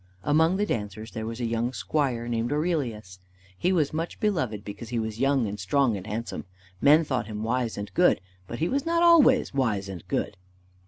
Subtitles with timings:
[0.23, 3.19] Among the dancers there was a young squire named Aurelius.
[3.55, 6.45] He was much beloved because he was young, and strong, and handsome.
[6.81, 10.37] Men thought him wise and good, but he was not always wise and good.